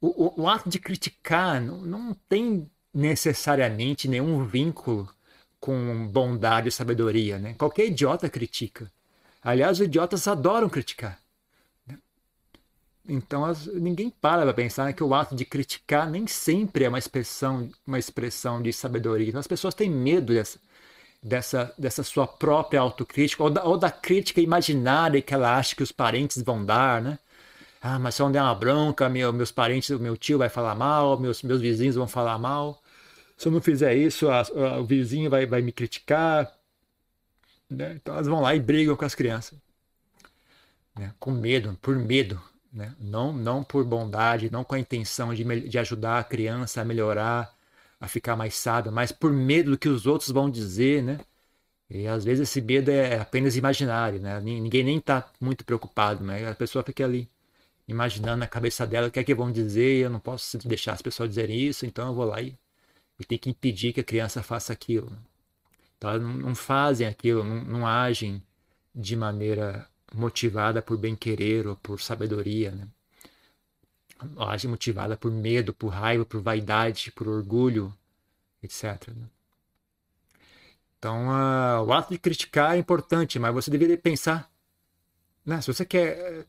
[0.00, 5.08] o, o, ato de criticar não, não tem necessariamente nenhum vínculo
[5.60, 7.54] com bondade e sabedoria, né?
[7.58, 8.90] Qualquer idiota critica.
[9.42, 11.18] Aliás, os idiotas adoram criticar.
[11.86, 11.98] Né?
[13.08, 13.44] Então,
[13.74, 17.98] ninguém para para pensar que o ato de criticar nem sempre é uma expressão, uma
[17.98, 19.28] expressão de sabedoria.
[19.28, 20.58] Então, as pessoas têm medo dessa,
[21.22, 25.82] dessa, dessa sua própria autocrítica, ou da, ou da crítica imaginária que ela acha que
[25.82, 27.18] os parentes vão dar, né?
[27.82, 30.74] Ah, mas se eu não der uma bronca, meu, meus parentes, meu tio vai falar
[30.74, 32.80] mal, meus, meus vizinhos vão falar mal.
[33.40, 36.54] Se eu não fizer isso, a, a, o vizinho vai, vai me criticar.
[37.70, 37.94] Né?
[37.94, 39.58] Então elas vão lá e brigam com as crianças.
[40.94, 41.14] Né?
[41.18, 42.38] Com medo, por medo.
[42.70, 42.94] Né?
[43.00, 47.50] Não, não por bondade, não com a intenção de, de ajudar a criança a melhorar,
[47.98, 51.18] a ficar mais sábia, mas por medo do que os outros vão dizer, né?
[51.88, 54.38] E às vezes esse medo é apenas imaginário, né?
[54.38, 56.46] Ninguém nem está muito preocupado, né?
[56.46, 57.26] A pessoa fica ali
[57.88, 61.00] imaginando na cabeça dela o que é que vão dizer, eu não posso deixar as
[61.00, 62.54] pessoas dizerem isso, então eu vou lá e,
[63.20, 65.12] e tenho que impedir que a criança faça aquilo.
[65.98, 68.42] Então elas não, fazem aquilo, não, não, agem
[68.94, 72.88] de maneira motivada por bem-querer ou por sabedoria, né?
[74.38, 77.94] Agem motivada por medo, por raiva, por vaidade, por orgulho,
[78.62, 79.08] etc.
[79.08, 79.26] Né?
[80.98, 84.50] Então, uh, o ato de criticar é importante, mas você deveria pensar,
[85.44, 85.60] né?
[85.60, 86.46] Se você quer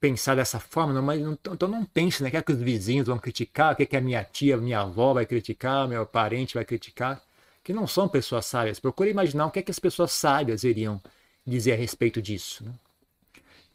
[0.00, 2.30] pensar dessa forma, não, mas não, então não pense, né?
[2.30, 5.86] O que, os vizinhos vão criticar, o que, a minha tia, minha avó vai criticar,
[5.86, 7.22] meu parente vai criticar,
[7.62, 8.80] que não são pessoas sábias.
[8.80, 11.00] Procure imaginar o que é que as pessoas sábias iriam
[11.46, 12.64] dizer a respeito disso.
[12.64, 12.72] Né?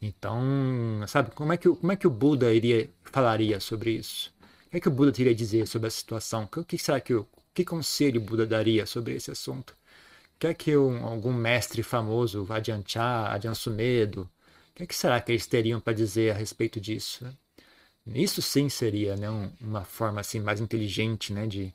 [0.02, 0.40] Então,
[1.06, 4.32] sabe, como é, que, como é que o Buda iria falaria sobre isso?
[4.66, 6.48] O que é que o Buda teria a dizer sobre a situação?
[6.56, 9.70] O que será que o que conselho o Buda daria sobre esse assunto?
[9.70, 14.28] O que é que um, algum mestre famoso, Adyancha, Adyan Sumedo,
[14.76, 17.24] que, é que será que eles teriam para dizer a respeito disso?
[17.24, 17.32] Né?
[18.14, 21.72] Isso sim seria né, um, uma forma assim mais inteligente né, de,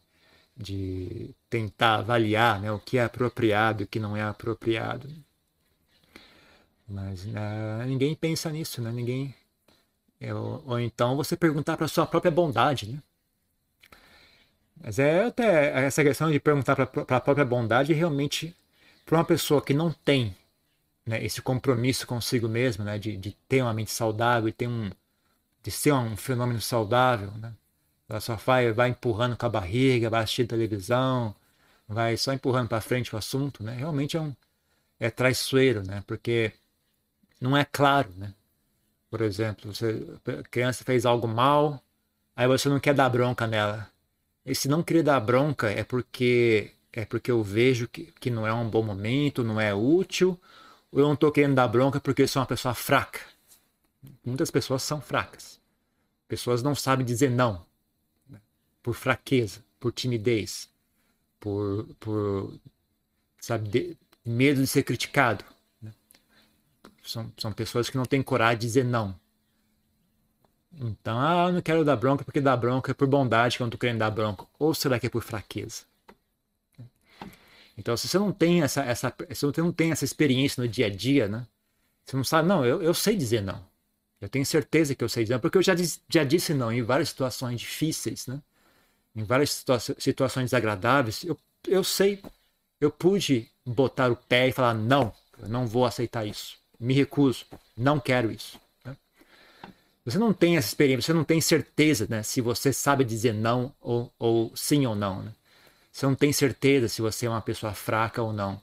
[0.55, 5.09] de tentar avaliar né, o que é apropriado e o que não é apropriado.
[6.87, 8.91] Mas uh, ninguém pensa nisso, né?
[8.91, 9.33] Ninguém.
[10.21, 13.01] Ou, ou então você perguntar para sua própria bondade, né?
[14.83, 18.55] Mas é até essa questão de perguntar para a própria bondade realmente
[19.05, 20.35] para uma pessoa que não tem
[21.05, 24.89] né, esse compromisso consigo mesmo, né, de, de ter uma mente saudável e ter um,
[25.63, 27.53] de ser um fenômeno saudável, né?
[28.09, 31.35] Ela só vai, vai empurrando com a barriga, vai assistir televisão,
[31.87, 33.75] vai só empurrando para frente o assunto, né?
[33.75, 34.35] Realmente é um
[34.99, 36.03] é traiçoeiro, né?
[36.07, 36.53] Porque
[37.41, 38.33] não é claro, né?
[39.09, 40.05] Por exemplo, você,
[40.39, 41.81] a criança fez algo mal,
[42.35, 43.89] aí você não quer dar bronca nela.
[44.45, 48.45] E se não querer dar bronca é porque é porque eu vejo que, que não
[48.47, 50.39] é um bom momento, não é útil,
[50.91, 53.21] eu não estou querendo dar bronca porque eu sou uma pessoa fraca.
[54.25, 55.59] Muitas pessoas são fracas.
[56.27, 57.65] Pessoas não sabem dizer não.
[58.29, 58.39] Né?
[58.81, 60.69] Por fraqueza, por timidez,
[61.39, 62.53] por, por
[63.39, 65.43] sabe, de, medo de ser criticado.
[65.81, 65.93] Né?
[67.03, 69.19] São, são pessoas que não têm coragem de dizer não.
[70.73, 73.65] Então, ah, eu não quero dar bronca porque dar bronca é por bondade que eu
[73.65, 74.45] não estou querendo dar bronca.
[74.57, 75.83] Ou será que é por fraqueza?
[77.77, 80.87] Então, se você não tem essa, essa, se você não tem essa experiência no dia
[80.87, 81.47] a dia, né?
[82.05, 83.63] Você não sabe, não, eu, eu sei dizer não.
[84.19, 85.73] Eu tenho certeza que eu sei dizer não, porque eu já,
[86.09, 88.41] já disse não em várias situações difíceis, né?
[89.15, 91.23] Em várias situa situações desagradáveis.
[91.23, 92.21] Eu, eu sei,
[92.79, 96.57] eu pude botar o pé e falar, não, eu não vou aceitar isso.
[96.79, 98.59] Me recuso, não quero isso.
[98.85, 98.95] Né?
[100.05, 103.73] Você não tem essa experiência, você não tem certeza né, se você sabe dizer não
[103.81, 105.23] ou, ou sim ou não.
[105.23, 105.33] Né?
[105.91, 108.61] Você não tem certeza se você é uma pessoa fraca ou não.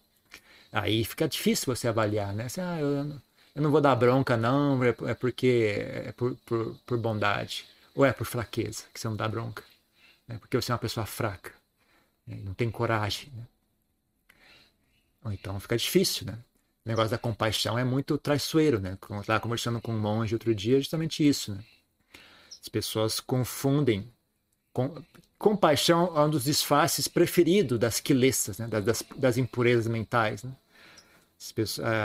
[0.73, 2.49] Aí fica difícil você avaliar, né?
[2.49, 3.21] Você, ah, eu,
[3.55, 5.75] eu não vou dar bronca, não, é, é porque
[6.07, 7.67] é por, por, por, bondade.
[7.95, 9.63] Ou é por fraqueza que você não dá bronca.
[10.29, 11.53] É porque você é uma pessoa fraca.
[12.27, 12.39] Né?
[12.45, 13.31] Não tem coragem.
[13.35, 13.47] Né?
[15.25, 16.39] Ou então fica difícil, né?
[16.85, 18.97] O negócio da compaixão é muito traiçoeiro, né?
[19.11, 21.63] Eu estava conversando com um monge outro dia, é justamente isso, né?
[22.61, 24.11] As pessoas confundem
[25.39, 28.67] compaixão é um dos disfarces preferidos das quilessas, né?
[28.67, 30.43] das, das impurezas mentais.
[30.43, 30.53] Né?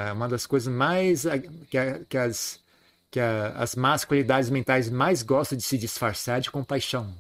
[0.08, 1.24] É uma das coisas mais
[1.69, 2.62] que, que as
[3.10, 7.13] que a, as más qualidades mentais mais gostam de se disfarçar de compaixão.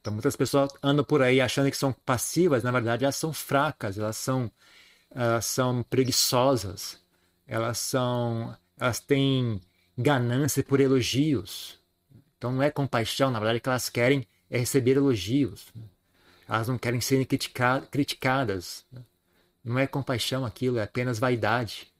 [0.00, 3.96] Então muitas pessoas andam por aí achando que são passivas, na verdade elas são fracas,
[3.96, 4.50] elas são
[5.14, 6.98] elas são preguiçosas,
[7.46, 9.60] elas são elas têm
[9.96, 11.78] ganância por elogios.
[12.36, 15.66] Então não é compaixão, na verdade que elas querem é receber elogios.
[15.74, 15.82] Né?
[16.48, 18.84] Elas não querem ser critica criticadas.
[18.92, 19.00] Né?
[19.64, 21.90] Não é compaixão aquilo, é apenas vaidade.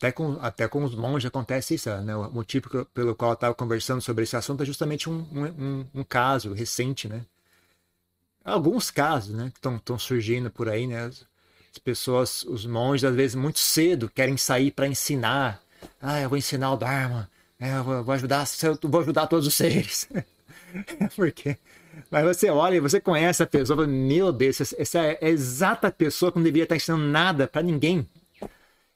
[0.00, 1.90] até com, até com os monges acontece isso.
[1.98, 2.16] Né?
[2.16, 6.02] O motivo pelo qual eu estava conversando sobre esse assunto é justamente um, um, um
[6.02, 7.26] caso recente, né?
[8.42, 11.04] Alguns casos, né, que estão surgindo por aí, né?
[11.04, 15.62] As pessoas, os monges, às vezes, muito cedo, querem sair para ensinar.
[16.00, 18.44] Ah, eu vou ensinar o Dharma, é, vou ajudar,
[18.82, 20.08] vou ajudar todos os seres.
[21.14, 21.58] Porque
[22.10, 25.90] mas você olha e você conhece a pessoa, fala, meu Deus, essa é a exata
[25.90, 28.08] pessoa que não deveria estar ensinando nada para ninguém.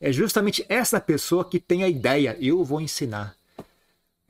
[0.00, 3.36] É justamente essa pessoa que tem a ideia, eu vou ensinar.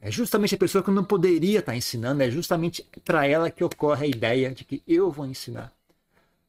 [0.00, 4.04] É justamente a pessoa que não poderia estar ensinando, é justamente para ela que ocorre
[4.04, 5.72] a ideia de que eu vou ensinar.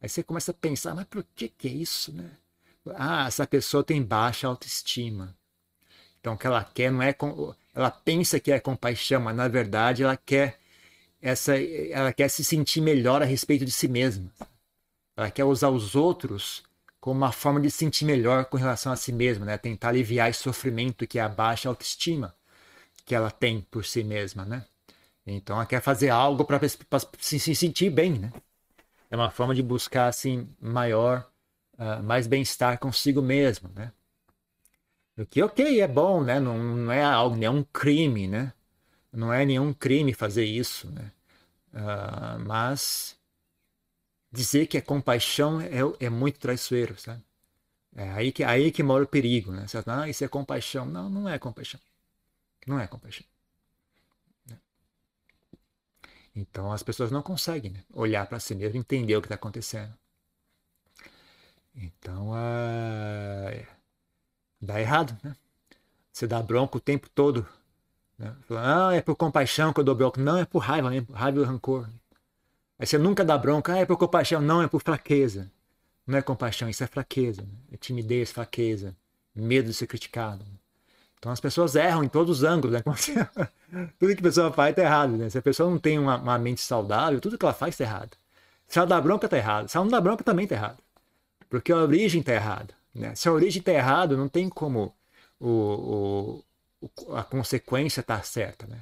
[0.01, 2.29] Aí você começa a pensar, mas por que, que é isso, né?
[2.95, 5.35] Ah, essa pessoa tem baixa autoestima.
[6.19, 7.15] Então o que ela quer não é.
[7.75, 10.57] Ela pensa que é compaixão, mas na verdade ela quer
[11.21, 14.31] essa, ela quer se sentir melhor a respeito de si mesma.
[15.17, 16.63] Ela quer usar os outros
[16.99, 19.57] como uma forma de se sentir melhor com relação a si mesma, né?
[19.57, 22.33] Tentar aliviar esse sofrimento que é a baixa autoestima
[23.05, 24.65] que ela tem por si mesma, né?
[25.27, 26.59] Então ela quer fazer algo para
[27.19, 28.31] se, se sentir bem, né?
[29.11, 31.29] É uma forma de buscar assim maior,
[31.77, 33.91] uh, mais bem-estar consigo mesmo, né?
[35.17, 36.39] O que ok é bom, né?
[36.39, 38.53] Não, não é algo, nenhum crime, né?
[39.11, 41.11] Não é nenhum crime fazer isso, né?
[41.73, 43.17] Uh, mas
[44.31, 47.23] dizer que é compaixão é, é muito traiçoeiro, sabe?
[47.95, 49.67] É aí que, aí que mora o perigo, né?
[49.67, 50.85] Você fala, ah, isso é compaixão.
[50.85, 51.79] Não, não é compaixão.
[52.67, 53.25] Não é compaixão.
[56.35, 57.83] Então as pessoas não conseguem né?
[57.93, 59.93] olhar para si mesmo e entender o que está acontecendo.
[61.73, 63.65] Então uh,
[64.65, 65.35] dá errado, né?
[66.11, 67.45] Você dá bronca o tempo todo
[68.17, 68.33] né?
[68.47, 70.21] Fala, ah, é por compaixão que eu dou bronca.
[70.21, 71.87] Não, é por raiva mesmo, raiva e rancor.
[72.79, 74.41] Aí você nunca dá bronca, ah, é por compaixão.
[74.41, 75.51] Não, é por fraqueza.
[76.07, 77.41] Não é compaixão, isso é fraqueza.
[77.41, 77.49] Né?
[77.73, 78.95] É timidez, fraqueza,
[79.35, 80.45] medo de ser criticado.
[81.17, 82.75] Então as pessoas erram em todos os ângulos.
[82.75, 82.83] Né?
[83.99, 85.17] tudo que a pessoa faz está errado.
[85.17, 85.29] Né?
[85.29, 88.11] Se a pessoa não tem uma, uma mente saudável, tudo que ela faz está errado.
[88.67, 89.67] Se ela dá bronca, está errado.
[89.67, 90.77] Se ela não dá bronca, também está errado.
[91.49, 92.73] Porque a origem está errada.
[92.95, 93.13] Né?
[93.13, 94.95] Se a origem está errada, não tem como
[95.39, 96.41] o,
[96.81, 98.79] o, a consequência está certa, né?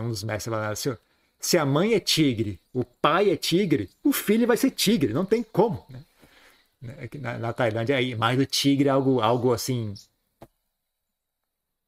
[0.00, 0.96] Um dos mestres fala assim,
[1.40, 5.24] se a mãe é tigre, o pai é tigre, o filho vai ser tigre, não
[5.24, 6.04] tem como, né?
[7.18, 9.92] Na, na Tailândia, a imagem do tigre é algo, algo assim,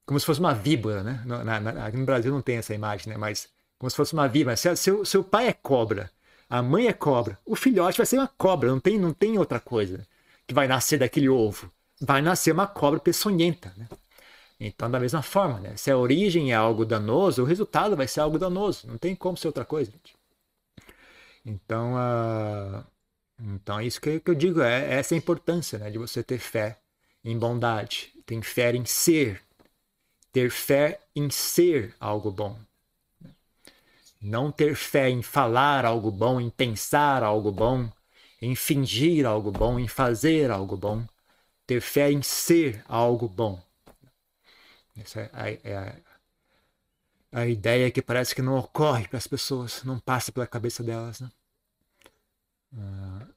[0.04, 1.22] como se fosse uma víbora, né?
[1.24, 3.16] Na, na, aqui no Brasil não tem essa imagem, né?
[3.16, 3.48] Mas
[3.78, 4.56] como se fosse uma víbora.
[4.56, 6.10] Se, se, se o pai é cobra,
[6.50, 9.60] a mãe é cobra, o filhote vai ser uma cobra, não tem, não tem outra
[9.60, 10.06] coisa
[10.46, 11.72] que vai nascer daquele ovo.
[12.00, 13.88] Vai nascer uma cobra peçonhenta, né?
[14.58, 15.76] Então, da mesma forma, né?
[15.76, 18.86] se a origem é algo danoso, o resultado vai ser algo danoso.
[18.86, 19.90] Não tem como ser outra coisa.
[19.90, 20.14] Gente.
[21.44, 22.84] Então, uh,
[23.40, 24.62] então é isso que, eu digo.
[24.62, 25.90] É, essa é a importância né?
[25.90, 26.78] de você ter fé
[27.24, 28.12] em bondade.
[28.24, 29.42] Tem fé em ser.
[30.32, 32.56] Ter fé em ser algo bom.
[34.20, 37.90] Não ter fé em falar algo bom, em pensar algo bom,
[38.42, 41.06] em fingir algo bom, em fazer algo bom.
[41.66, 43.62] Ter fé em ser algo bom.
[44.96, 45.76] Essa é a, é
[47.32, 50.82] a, a ideia que parece que não ocorre para as pessoas, não passa pela cabeça
[50.82, 51.20] delas.
[51.20, 51.30] Né?
[52.76, 53.28] Ah,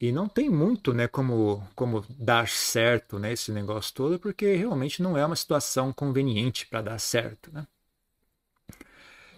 [0.00, 5.02] e não tem muito né, como, como dar certo né, esse negócio todo, porque realmente
[5.02, 7.50] não é uma situação conveniente para dar certo.
[7.52, 7.66] Né?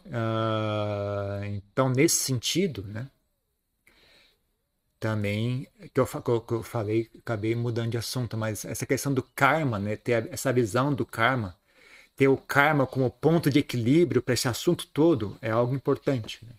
[0.06, 3.10] Uh, então, nesse sentido, né,
[5.00, 9.78] também, que eu, que eu falei, acabei mudando de assunto, mas essa questão do karma,
[9.78, 11.58] né, ter essa visão do karma,
[12.14, 16.44] ter o karma como ponto de equilíbrio para esse assunto todo é algo importante.
[16.44, 16.52] Né?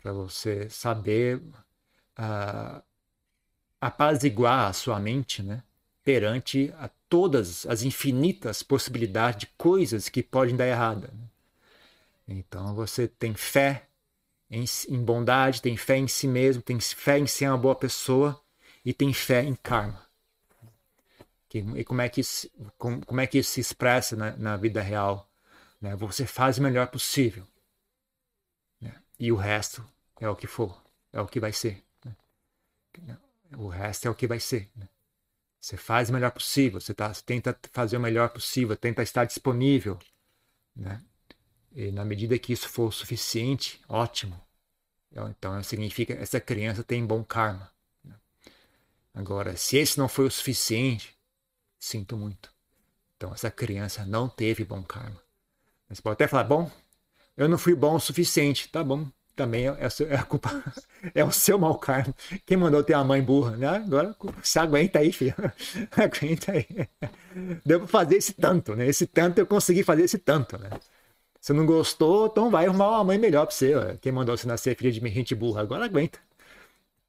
[0.00, 1.38] Para você saber
[2.16, 2.80] uh,
[3.80, 5.64] apaziguar a sua mente né?
[6.04, 11.08] perante a todas as infinitas possibilidades de coisas que podem dar errada.
[11.08, 11.26] Né?
[12.28, 13.88] Então você tem fé
[14.50, 18.38] em, em bondade, tem fé em si mesmo, tem fé em ser uma boa pessoa
[18.84, 20.06] e tem fé em karma.
[21.48, 22.20] Que, e como é que,
[22.76, 25.30] como, como é que isso se expressa na, na vida real?
[25.80, 25.96] Né?
[25.96, 27.46] Você faz o melhor possível.
[28.78, 28.94] Né?
[29.18, 29.84] E o resto
[30.20, 30.78] é o que for,
[31.10, 31.82] é o que vai ser.
[32.04, 33.16] Né?
[33.56, 34.68] O resto é o que vai ser.
[34.76, 34.86] Né?
[35.58, 39.98] Você faz o melhor possível, você tá, tenta fazer o melhor possível, tenta estar disponível.
[40.76, 41.02] Né?
[41.74, 44.40] E na medida que isso for suficiente, ótimo.
[45.12, 47.70] Então significa que essa criança tem bom karma.
[48.04, 48.14] Né?
[49.14, 51.16] Agora, se esse não foi o suficiente,
[51.78, 52.52] sinto muito.
[53.16, 55.20] Então essa criança não teve bom karma.
[55.88, 56.70] Você pode até falar, bom,
[57.36, 58.68] eu não fui bom o suficiente.
[58.68, 59.08] Tá bom.
[59.34, 59.76] também é,
[60.10, 60.50] é, a culpa,
[61.14, 62.14] é o seu mau karma.
[62.44, 63.68] Quem mandou ter uma mãe burra, né?
[63.68, 65.34] Agora se aguenta aí, filho.
[65.92, 66.66] Aguenta aí.
[67.64, 68.86] Pra fazer esse tanto, né?
[68.86, 70.68] Esse tanto eu consegui fazer esse tanto, né?
[71.40, 73.74] Se não gostou, então vai arrumar uma mãe melhor pra você.
[73.74, 73.96] Ó.
[74.00, 76.18] Quem mandou você nascer filha de gente burra, agora aguenta.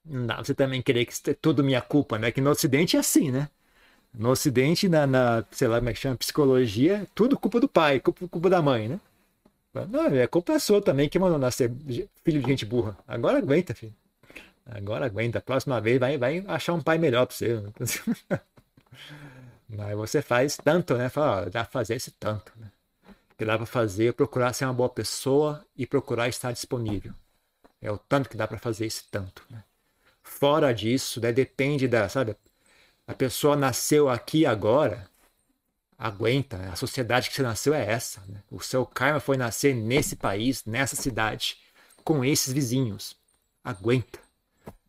[0.05, 2.31] Não dá você também querer que é tudo minha culpa, né?
[2.31, 3.49] Que no Ocidente é assim, né?
[4.13, 7.99] No Ocidente, na, na sei lá como é que chama, psicologia, tudo culpa do pai,
[7.99, 8.99] culpa, culpa da mãe, né?
[9.89, 11.71] Não, é culpa sua também que mandou nascer
[12.23, 12.97] filho de gente burra.
[13.07, 13.93] Agora aguenta, filho.
[14.65, 15.41] Agora aguenta.
[15.41, 17.61] Próxima vez vai, vai achar um pai melhor pra você.
[19.69, 21.09] Mas você faz tanto, né?
[21.09, 22.68] Fala, ó, dá pra fazer esse tanto, né?
[23.39, 27.13] Que dá pra fazer, é procurar ser uma boa pessoa e procurar estar disponível.
[27.82, 29.63] É o tanto que dá para fazer esse tanto, né?
[30.21, 32.36] Fora disso, né, depende da, sabe?
[33.08, 35.10] A pessoa nasceu aqui agora,
[35.97, 36.58] aguenta.
[36.58, 36.67] Né?
[36.69, 38.21] A sociedade que você nasceu é essa.
[38.28, 38.43] Né?
[38.52, 41.58] O seu karma foi nascer nesse país, nessa cidade,
[42.04, 43.15] com esses vizinhos.
[43.63, 44.19] Aguenta.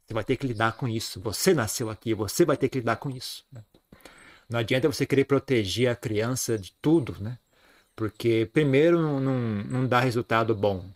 [0.05, 1.21] Você vai ter que lidar com isso.
[1.21, 3.45] Você nasceu aqui, você vai ter que lidar com isso.
[3.53, 3.63] Né?
[4.49, 7.39] Não adianta você querer proteger a criança de tudo, né?
[8.01, 10.87] Porque, primeiro, não, não, dá resultado bom.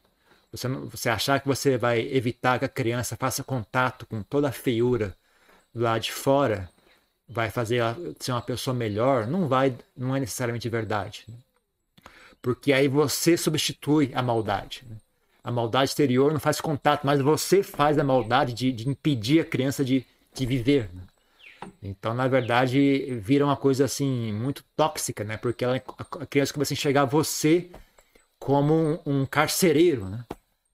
[0.50, 4.48] Você, não, você achar que você vai evitar que a criança faça contato com toda
[4.48, 5.14] a feiura
[5.74, 6.66] lá de fora,
[7.28, 11.26] vai fazer ela ser uma pessoa melhor, não vai, não é necessariamente verdade.
[12.40, 14.82] Porque aí você substitui a maldade.
[14.88, 14.96] Né?
[15.44, 19.44] A maldade exterior não faz contato, mas você faz a maldade de, de impedir a
[19.44, 20.88] criança de, de viver.
[20.90, 21.02] Né?
[21.82, 25.36] Então, na verdade, vira uma coisa assim muito tóxica, né?
[25.36, 25.76] Porque ela,
[26.20, 27.70] a criança começa a enxergar você
[28.38, 30.24] como um, um carcereiro, né?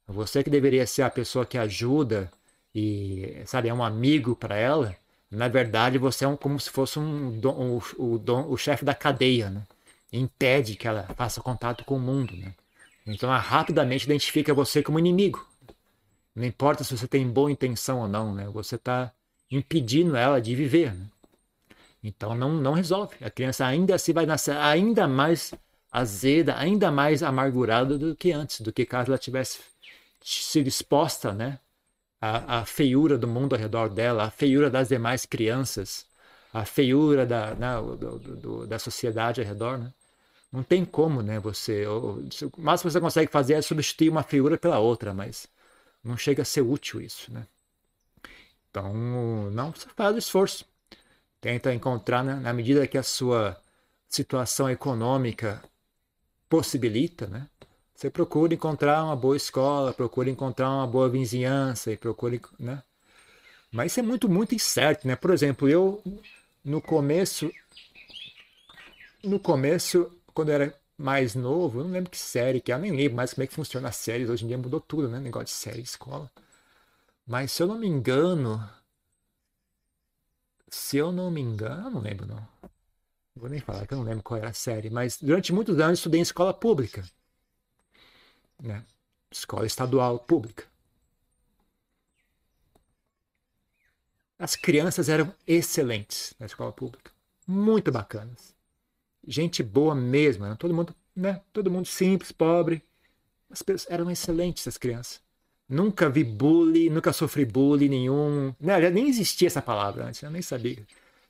[0.06, 2.30] Você que deveria ser a pessoa que ajuda
[2.74, 4.96] e, sabe, é um amigo para ela,
[5.30, 9.50] na verdade, você é um, como se fosse um, um, o, o chefe da cadeia,
[9.50, 9.62] né?
[10.12, 12.54] Impede que ela faça contato com o mundo, né?
[13.06, 15.46] Então, ela rapidamente identifica você como inimigo.
[16.34, 18.48] Não importa se você tem boa intenção ou não, né?
[18.52, 19.12] Você está
[19.50, 21.06] impedindo ela de viver, né?
[22.02, 23.16] Então, não, não resolve.
[23.20, 25.52] A criança ainda assim vai nascer ainda mais
[25.92, 29.60] azeda, ainda mais amargurada do que antes, do que caso ela tivesse
[30.22, 31.58] sido exposta, né?
[32.20, 36.06] a, a feiura do mundo ao redor dela, a feiura das demais crianças,
[36.52, 39.92] a feiura da, né, do, do, da sociedade ao redor, né?
[40.52, 41.38] Não tem como, né?
[41.40, 42.24] Você, o
[42.58, 45.46] máximo que você consegue fazer é substituir uma feiura pela outra, mas
[46.02, 47.46] não chega a ser útil isso, né?
[48.70, 48.92] Então,
[49.50, 50.64] não, faz o esforço.
[51.40, 53.60] Tenta encontrar, né, na medida que a sua
[54.08, 55.62] situação econômica
[56.48, 57.48] possibilita, né?
[57.94, 62.82] Você procura encontrar uma boa escola, procura encontrar uma boa vizinhança e procura, né?
[63.70, 65.16] Mas isso é muito, muito incerto, né?
[65.16, 66.02] Por exemplo, eu
[66.64, 67.50] no começo,
[69.22, 72.78] no começo, quando eu era mais novo, eu não lembro que série que é, eu
[72.78, 74.28] nem lembro mais como é que funciona as séries.
[74.28, 75.18] Hoje em dia mudou tudo, né?
[75.20, 76.30] Negócio de série, escola.
[77.30, 78.68] Mas se eu não me engano,
[80.68, 82.44] se eu não me engano, eu não lembro não.
[83.36, 86.00] Vou nem falar que eu não lembro qual era a série, mas durante muitos anos
[86.00, 87.04] estudei em escola pública
[88.60, 88.84] né?
[89.30, 90.66] escola estadual pública.
[94.36, 97.12] As crianças eram excelentes na escola pública,
[97.46, 98.56] muito bacanas.
[99.24, 100.56] Gente boa mesmo, né?
[100.58, 101.40] todo mundo, né?
[101.52, 102.82] Todo mundo simples, pobre.
[103.48, 105.22] As pessoas eram excelentes as crianças.
[105.70, 108.52] Nunca vi bullying, nunca sofri bullying nenhum.
[108.58, 108.90] Né?
[108.90, 110.84] Nem existia essa palavra antes, eu nem sabia.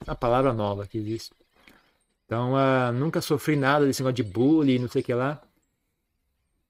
[0.07, 1.31] É uma palavra nova que existe.
[2.24, 5.42] Então, uh, nunca sofri nada desse negócio de bullying, não sei o que lá.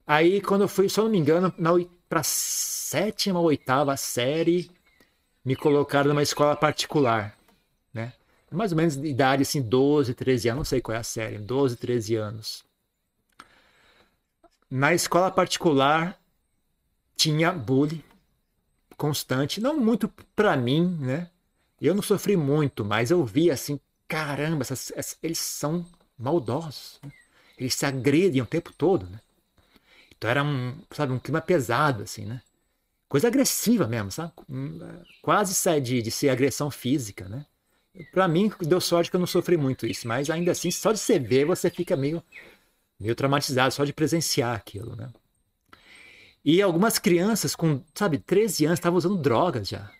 [0.04, 1.54] Aí, quando eu fui, se eu não me engano,
[2.08, 4.68] para sétima ou oitava série,
[5.44, 7.38] me colocaram numa escola particular,
[7.94, 8.12] né?
[8.50, 11.38] Mais ou menos de idade, assim, 12, 13 anos, não sei qual é a série,
[11.38, 12.64] 12, 13 anos.
[14.68, 16.19] Na escola particular,
[17.20, 18.02] tinha bullying
[18.96, 21.28] constante, não muito para mim, né?
[21.78, 23.78] Eu não sofri muito, mas eu vi assim,
[24.08, 25.84] caramba, essas, essas, eles são
[26.18, 26.98] maldosos.
[27.02, 27.12] Né?
[27.58, 29.20] Eles se agredem o tempo todo, né?
[30.16, 32.40] Então era um, sabe, um clima pesado, assim, né?
[33.06, 34.32] Coisa agressiva mesmo, sabe?
[35.20, 37.44] Quase sai de, de ser agressão física, né?
[38.12, 40.98] Para mim, deu sorte que eu não sofri muito isso, mas ainda assim, só de
[40.98, 42.22] você ver, você fica meio,
[42.98, 45.10] meio traumatizado, só de presenciar aquilo, né?
[46.44, 49.90] E algumas crianças com, sabe, 13 anos estavam usando drogas já.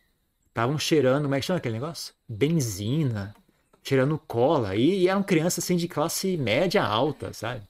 [0.49, 2.15] Estavam cheirando, como é que chama aquele negócio?
[2.29, 3.35] Benzina,
[3.83, 4.75] cheirando cola.
[4.75, 7.63] E, e eram crianças assim de classe média alta, sabe?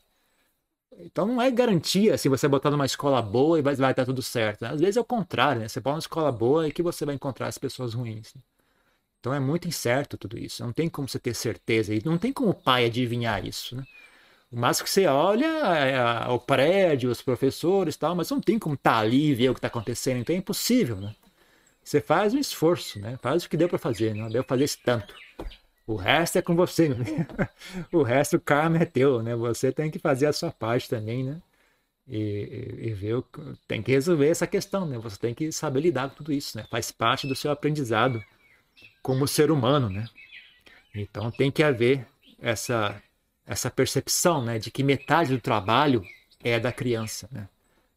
[0.99, 4.23] Então não é garantia se você botar numa escola boa e vai, vai estar tudo
[4.23, 4.62] certo.
[4.62, 4.71] Né?
[4.71, 5.68] Às vezes é o contrário, né?
[5.68, 8.35] Você bota numa escola boa e que você vai encontrar as pessoas ruins.
[8.35, 8.43] Né?
[9.18, 10.64] Então é muito incerto tudo isso.
[10.64, 11.95] Não tem como você ter certeza.
[11.95, 13.77] E não tem como o pai adivinhar isso.
[13.77, 13.85] Né?
[14.53, 18.59] O máximo que você olha é o prédio, os professores e tal, mas não tem
[18.59, 21.14] como estar tá ali e ver o que está acontecendo, então é impossível, né?
[21.84, 23.16] Você faz um esforço, né?
[23.22, 25.14] Faz o que deu para fazer, não deu para fazer esse tanto.
[25.86, 27.05] O resto é com você, né?
[27.92, 29.34] o resto o karma é teu, né?
[29.36, 31.40] Você tem que fazer a sua parte também, né?
[32.09, 33.22] E, e, ver,
[33.68, 34.98] tem que resolver essa questão, né?
[34.98, 36.66] Você tem que saber lidar com tudo isso, né?
[36.68, 38.22] Faz parte do seu aprendizado
[39.03, 40.07] como ser humano, né?
[40.94, 42.07] Então tem que haver
[42.40, 43.01] essa
[43.51, 46.07] essa percepção, né, de que metade do trabalho
[46.42, 47.48] é da criança, né?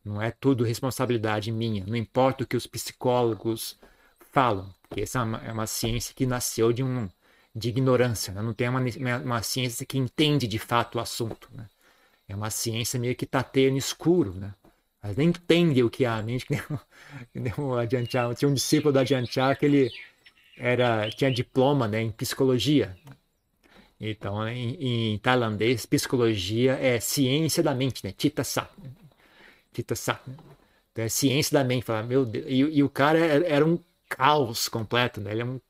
[0.03, 1.85] Não é tudo responsabilidade minha.
[1.85, 3.77] Não importa o que os psicólogos
[4.31, 7.07] falam, porque essa é uma, é uma ciência que nasceu de um
[7.55, 8.41] de ignorância, né?
[8.41, 8.81] não tem uma,
[9.23, 11.67] uma ciência que entende de fato o assunto, né?
[12.27, 14.55] É uma ciência meio que tateia no escuro, né?
[15.03, 17.53] Mas nem entende o que há, nem que nem.
[18.35, 19.91] Tinha um discípulo do Adiantar que ele
[20.57, 22.97] era, tinha diploma né, em psicologia.
[24.11, 28.11] Então, em, em, tailandês, psicologia é ciência da mente, né?
[28.11, 28.69] Tita Sat.
[29.71, 30.21] Tita Sat.
[30.91, 31.85] Então, é ciência da mente.
[31.85, 32.45] Fala, meu Deus.
[32.47, 33.79] E, e o cara era, era, um
[34.09, 35.31] caos completo, né?
[35.31, 35.61] Ele é um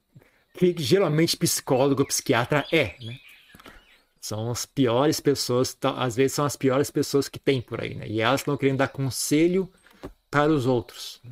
[0.55, 3.19] que geralmente psicólogo, psiquiatra é, né?
[4.19, 8.07] São as piores pessoas, às vezes são as piores pessoas que tem por aí, né?
[8.07, 9.71] E elas estão querendo dar conselho
[10.29, 11.19] para os outros.
[11.23, 11.31] Né?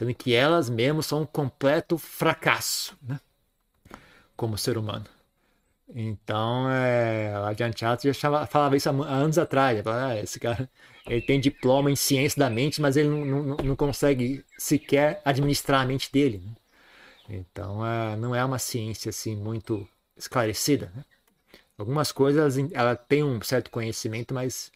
[0.00, 3.20] sendo que elas mesmas são um completo fracasso, né?
[4.34, 5.04] Como ser humano.
[5.94, 9.82] Então, é, a Adiantato já falava isso há anos atrás.
[9.82, 10.68] Falava, ah, esse cara
[11.06, 15.82] ele tem diploma em ciência da mente, mas ele não, não, não consegue sequer administrar
[15.82, 16.38] a mente dele.
[16.38, 16.54] Né?
[17.28, 19.86] Então, é, não é uma ciência assim muito
[20.16, 20.92] esclarecida.
[20.94, 21.04] Né?
[21.78, 24.70] Algumas coisas ela tem um certo conhecimento, mas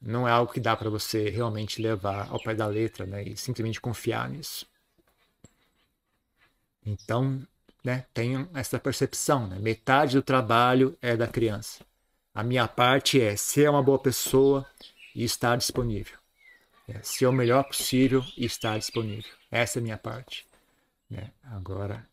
[0.00, 3.36] não é algo que dá para você realmente levar ao pé da letra né, e
[3.36, 4.66] simplesmente confiar nisso.
[6.84, 7.46] Então,
[7.84, 9.46] né, tenham essa percepção.
[9.46, 9.58] Né?
[9.58, 11.84] Metade do trabalho é da criança.
[12.34, 14.66] A minha parte é ser uma boa pessoa
[15.14, 16.16] e estar disponível.
[16.88, 19.30] É, ser o melhor possível e estar disponível.
[19.50, 20.46] Essa é a minha parte.
[21.08, 21.30] Né?
[21.44, 22.06] Agora,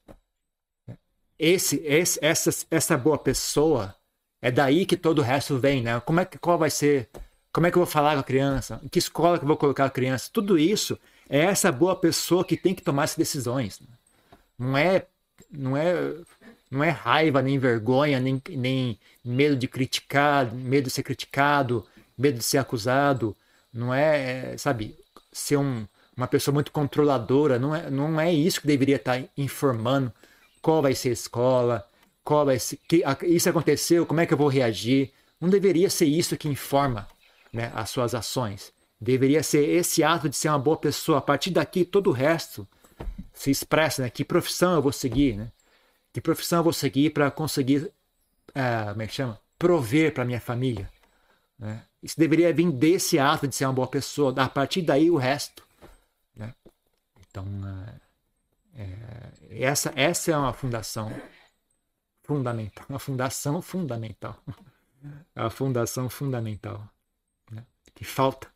[0.88, 0.98] né,
[1.40, 3.96] esse, esse, essa, essa boa pessoa
[4.42, 6.00] é daí que todo o resto vem, né?
[6.02, 7.10] Como é que qual vai ser
[7.54, 8.80] como é que eu vou falar com a criança?
[8.84, 10.30] Em que escola que eu vou colocar a criança?
[10.32, 10.98] Tudo isso
[11.30, 13.80] é essa boa pessoa que tem que tomar essas decisões.
[13.80, 13.88] Né?
[14.58, 15.06] Não é,
[15.50, 16.14] não é,
[16.70, 21.86] não é raiva, nem vergonha, nem, nem medo de criticar, medo de ser criticado,
[22.18, 23.36] medo de ser acusado.
[23.74, 24.96] Não é, sabe,
[25.32, 25.86] ser um,
[26.16, 27.58] uma pessoa muito controladora.
[27.60, 30.12] Não é, não é isso que deveria estar informando
[30.62, 31.88] qual vai ser a escola,
[32.24, 35.12] qual vai ser, que, isso aconteceu, como é que eu vou reagir.
[35.40, 37.08] Não deveria ser isso que informa
[37.52, 38.72] né, as suas ações.
[39.00, 41.18] Deveria ser esse ato de ser uma boa pessoa.
[41.18, 42.68] A partir daqui, todo o resto
[43.34, 44.04] se expressa.
[44.04, 44.10] Né?
[44.10, 45.38] Que profissão eu vou seguir?
[45.38, 45.52] Né?
[46.14, 47.92] Que profissão eu vou seguir para conseguir,
[48.54, 49.40] é, como é que chama?
[49.58, 50.90] Prover para minha família.
[51.58, 51.84] Né?
[52.02, 54.34] Isso deveria vir desse ato de ser uma boa pessoa.
[54.42, 55.64] A partir daí, o resto.
[56.36, 56.54] Né?
[57.30, 57.46] Então,
[58.76, 61.14] é, é, essa, essa é uma fundação
[62.24, 62.86] fundamental.
[62.90, 64.38] Uma fundação fundamental.
[65.36, 66.88] A fundação fundamental
[68.02, 68.48] que falta.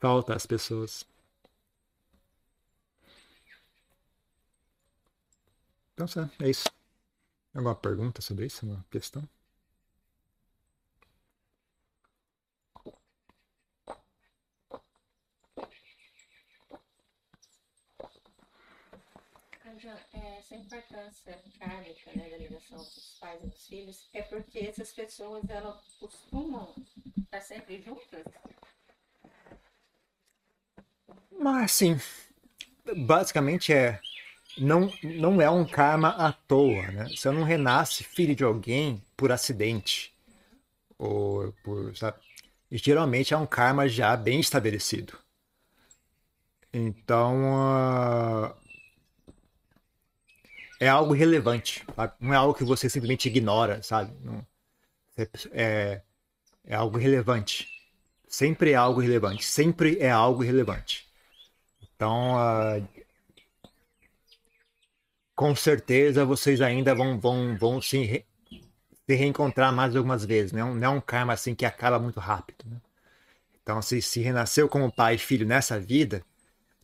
[0.00, 1.06] Falta às pessoas.
[5.94, 6.68] Então, é isso.
[7.54, 8.66] Alguma pergunta sobre isso?
[8.66, 9.22] Uma questão?
[20.44, 25.48] essa importância kármica né, da ligação dos pais e dos filhos é porque essas pessoas
[25.48, 26.74] elas costumam
[27.18, 28.24] estar sempre juntas?
[31.30, 31.96] Mas sim,
[32.96, 34.00] basicamente é
[34.58, 37.08] não, não é um karma à toa, né?
[37.08, 40.12] Você não renasce filho de alguém por acidente
[40.98, 42.18] ou por, sabe?
[42.70, 45.16] geralmente é um karma já bem estabelecido.
[46.72, 48.54] Então, uh,
[50.80, 52.14] é algo relevante, sabe?
[52.18, 54.12] não é algo que você simplesmente ignora, sabe?
[54.24, 54.44] Não,
[55.52, 56.02] é,
[56.66, 57.68] é algo relevante.
[58.26, 59.44] Sempre é algo relevante.
[59.44, 61.06] Sempre é algo relevante.
[61.80, 63.03] Então, uh,
[65.34, 68.24] com certeza vocês ainda vão, vão, vão se, re,
[69.06, 70.52] se reencontrar mais algumas vezes.
[70.52, 72.64] Não, é não é um karma assim que acaba muito rápido.
[72.66, 72.76] Né?
[73.62, 76.22] Então, se, se renasceu como pai e filho nessa vida,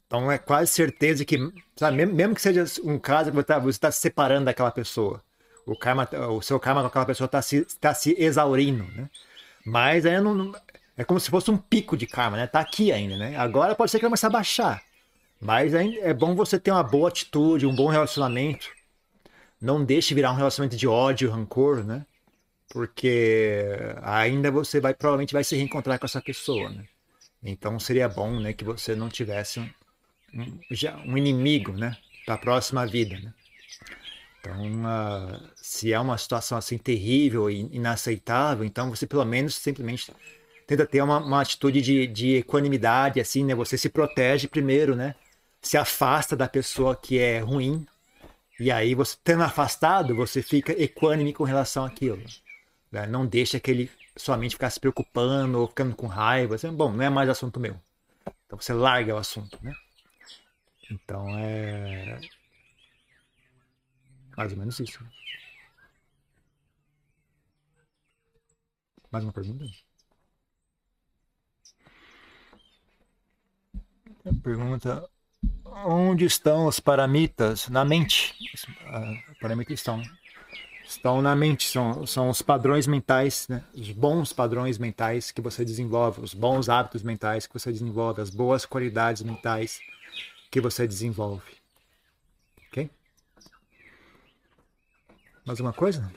[0.06, 1.38] então é quase certeza que,
[1.76, 5.22] sabe, mesmo, que seja um caso que você está tá se separando daquela pessoa,
[5.64, 9.08] o karma, o seu karma com aquela pessoa está se, tá se exaurindo, né?
[9.64, 10.52] Mas ainda não,
[10.96, 12.46] é como se fosse um pico de karma, né?
[12.46, 13.36] Tá aqui ainda, né?
[13.36, 14.82] Agora pode ser que comece a baixar,
[15.40, 18.68] mas é bom você ter uma boa atitude, um bom relacionamento.
[19.60, 22.04] Não deixe virar um relacionamento de ódio, rancor, né?
[22.70, 23.66] porque
[24.00, 26.84] ainda você vai provavelmente vai se reencontrar com essa pessoa, né?
[27.42, 29.68] Então seria bom, né, que você não tivesse um,
[30.34, 30.60] um,
[31.06, 33.34] um inimigo, né, para a próxima vida, né?
[34.38, 40.10] Então, uh, se é uma situação assim terrível e inaceitável, então você pelo menos simplesmente
[40.66, 43.54] tenta ter uma, uma atitude de, de equanimidade, assim, né?
[43.54, 45.14] Você se protege primeiro, né?
[45.60, 47.86] Se afasta da pessoa que é ruim,
[48.58, 52.22] e aí você tendo afastado, você fica equânime com relação àquilo.
[52.90, 53.06] Né?
[53.06, 56.56] Não deixa aquele sua mente ficar se preocupando ou ficando com raiva.
[56.56, 57.80] Assim, Bom, não é mais assunto meu.
[58.46, 59.72] Então você larga o assunto, né?
[60.90, 62.20] Então é
[64.36, 65.00] mais ou menos isso.
[69.10, 69.64] Mais uma pergunta?
[74.42, 75.10] Pergunta:
[75.84, 77.68] onde estão os paramitas?
[77.68, 78.34] Na mente.
[78.54, 80.02] Os uh, paramitas estão
[80.90, 83.62] estão na mente, são, são os padrões mentais, né?
[83.74, 88.30] os bons padrões mentais que você desenvolve, os bons hábitos mentais que você desenvolve, as
[88.30, 89.80] boas qualidades mentais
[90.50, 91.42] que você desenvolve.
[92.66, 92.90] Ok?
[95.46, 96.12] Mais uma coisa?